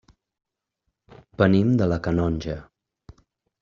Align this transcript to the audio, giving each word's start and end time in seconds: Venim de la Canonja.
Venim 1.43 1.71
de 1.83 1.91
la 1.93 2.03
Canonja. 2.09 2.61